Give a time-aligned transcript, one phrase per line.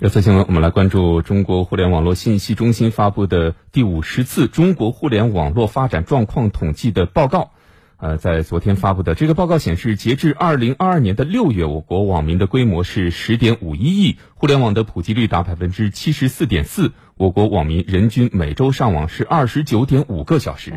[0.00, 7.52] 热搜新闻，我们来关注中国互联网络信息中心发布的第五十次中国互联网络发展状况统计的报告。
[7.98, 20.72] 呃，在昨天发布的这个报告显示，截至二零二二年的六月，我国网民的规模是十点五一亿，互联网的普及率达百分之七十四点四，我国网民人均每周上网是二十九点五个小时。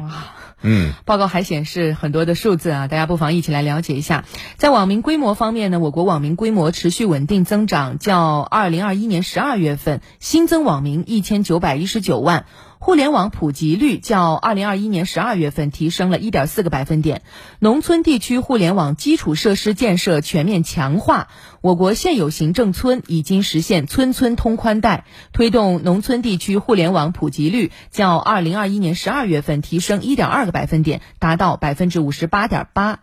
[0.62, 4.26] 嗯，报告还显示很多的数字啊，大家不妨一起来了解一下。
[4.58, 12.46] 在网民规模方面呢，我国网民规模持续稳定增长，较二零二一年十二月份新增网民一千九百一十九万。
[12.80, 17.22] 互联网普及率较二零二一年十二月份提升了一点四个百分点，
[17.60, 21.28] 农村地区互联网基础设施建设全面强化，
[21.62, 33.00] 我国现有行政村已经实现村村通宽带，推动农村地区互联网普及率较二零二一年十二月份提升一点二个百分点，达到百分之五十八点八。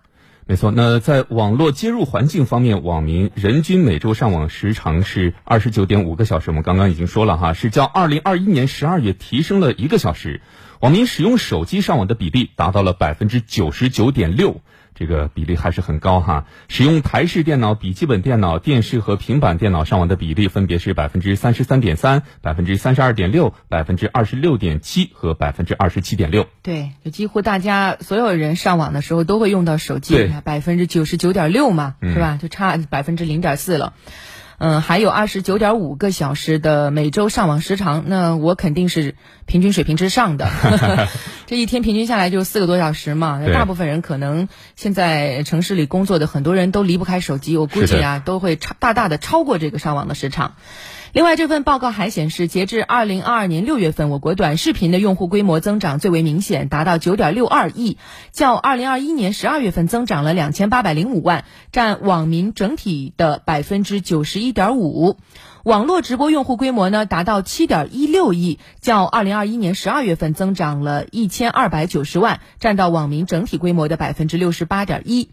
[0.47, 6.51] 没错，那在网络接入环境方面，网民人均每周上网时长是二十九点五个小时。
[6.51, 10.43] 我们刚刚已经说了哈，是较二零二一年十二月提升了一个小时。
[10.81, 14.61] 网民使用手机上网的比例达到了百分之九十九点六。
[14.95, 16.47] 这个比例还是很高哈。
[16.69, 26.47] 使用台式电脑、笔记本电脑、电视和平板电脑上网的比例分别是百分之三十三点三、百分之三十二点六、百分之二十六点七和百分之二十七点六。
[26.63, 32.39] 对，就几乎大家所有人上网的时候都会用到手机，百分之九十九点六嘛，是吧？
[32.41, 33.95] 就差百分之零点四了。
[34.59, 40.49] 嗯，还有二十九点五个小时的每周上网时长，那我肯定是平均水平之上的。
[41.47, 50.55] 这一天平均下来就四个多小时嘛，大部分人可能现在城市里工作的很多人都离不开手机，我估计啊都会超大大的超过这个上网的时长。
[51.13, 57.99] 另外，这份报告还显示，截至二零二二年六月份，我国短视频的用户规模增长最为明显，达到九点六二亿，
[58.33, 65.19] 较二零二一年十二月份增长了两千八百零五万，占网民整体的百分之九十一点五。
[65.65, 75.31] 网络直播用户规模呢，达到七点一六亿，较二零二一年十二月份增长了一千二百九十万，占到网民整体规模的百分之六十八点一。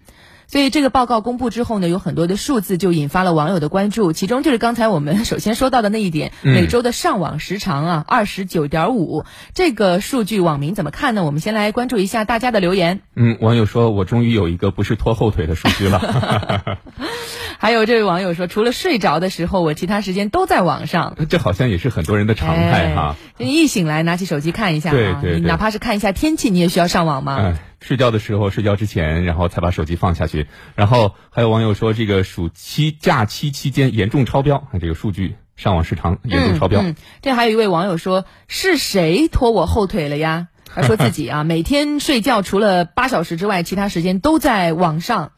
[0.51, 9.23] 所以这个报告公布之后呢，有很多的数字就引发了网友的关注，其中就是刚才我们首先说到的那一点，每周的上网时长啊，二十九点五，
[9.53, 11.23] 这个数据网民怎么看呢？
[11.23, 13.00] 我们先来关注一下大家的留言。
[13.16, 16.78] 嗯，网友说，我终于有一个不是拖后腿的数据了。
[17.57, 21.16] 还有这位网友说，除了睡着的时候，我其他时间都在网上。
[21.29, 23.16] 这好像也是很多人的常态哈。
[23.38, 27.53] 你一醒来拿起手机看一下，对对，哪怕是看一下天气，你也需要上网吗？
[27.81, 30.47] 睡觉的时候，睡觉之前，然后才把手机放下去。
[30.75, 36.81] 然后还有网友说，这个暑期假期期间严重超标，这个数据上网时长严重超标。
[36.81, 40.47] 嗯这还有一位网友说，是谁拖我后腿了呀？
[40.74, 45.31] 他 说自己啊，每天睡觉除了八小时之外，其他时间都在网上。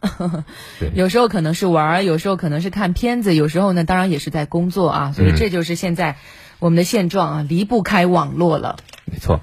[0.93, 5.11] 有时候可能是玩，有时候可能是看片子，有时候呢，当然也是在工作啊。
[5.11, 6.17] 所以这就是现在
[6.59, 8.77] 我们的现状啊，离不开网络了。
[9.05, 9.41] 没错。